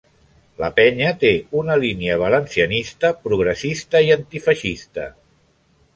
[0.61, 1.29] La penya té
[1.59, 5.07] una línia valencianista, progressista i antifeixista.